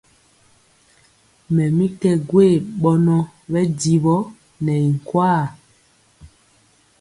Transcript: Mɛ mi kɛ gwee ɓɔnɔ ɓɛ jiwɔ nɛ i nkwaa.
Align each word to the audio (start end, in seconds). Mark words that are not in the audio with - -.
Mɛ 1.53 1.63
mi 1.77 1.85
kɛ 1.99 2.11
gwee 2.29 2.55
ɓɔnɔ 2.81 3.15
ɓɛ 3.51 3.61
jiwɔ 3.79 4.15
nɛ 4.63 4.73
i 4.85 4.87
nkwaa. 4.95 5.41